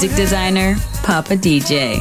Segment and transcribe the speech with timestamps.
[0.00, 2.00] Music designer, Papa DJ.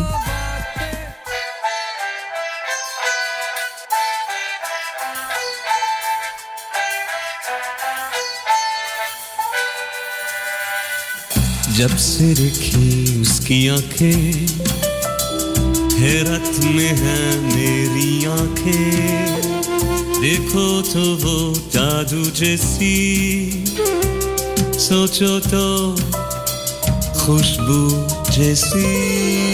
[11.75, 14.48] जब से देखी उसकी आँखें
[16.00, 19.42] हैरत में है मेरी आँखें
[20.22, 21.38] देखो तो वो
[21.75, 22.96] जादू जैसी
[24.88, 26.28] सोचो तो
[27.29, 27.89] खुशबू
[28.31, 29.49] जैसी।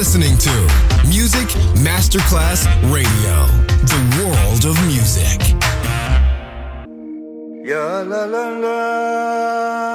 [0.00, 0.50] listening to
[1.06, 1.46] Music
[1.84, 3.44] Masterclass Radio,
[3.84, 5.38] the world of music.
[7.62, 9.89] Yeah, la la la.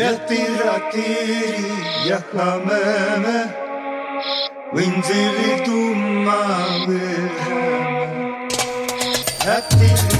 [0.00, 1.74] يطير طيري
[2.06, 3.50] يا حمامة
[4.72, 6.46] وانزلي دم مع
[6.86, 8.48] برهامة
[9.46, 10.19] هطير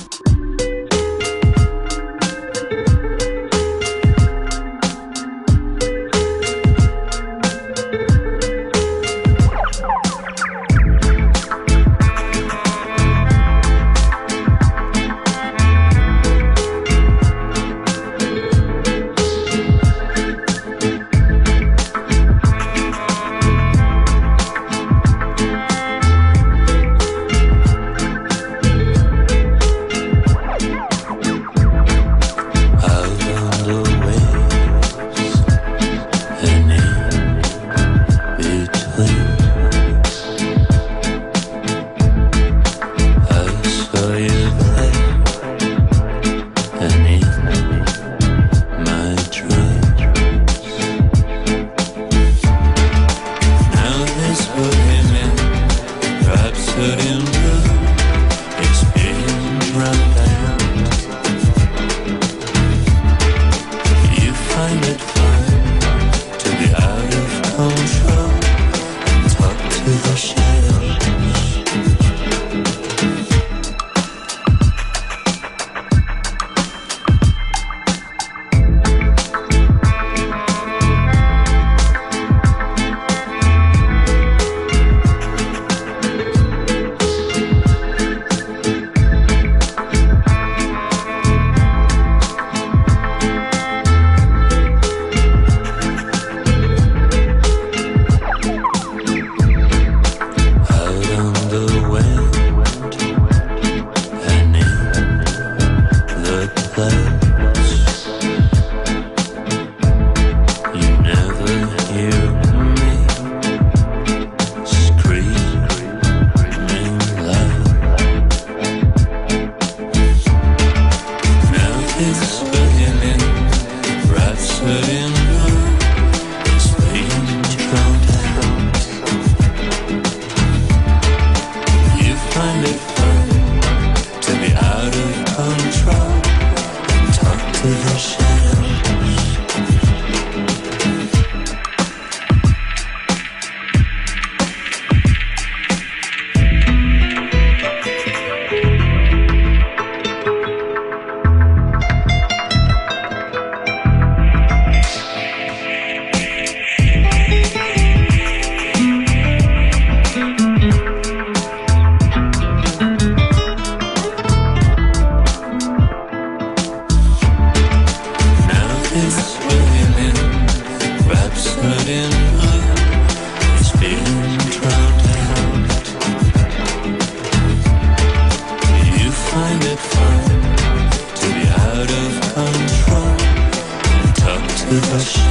[184.79, 185.30] touch.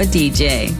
[0.00, 0.79] Papa DJ.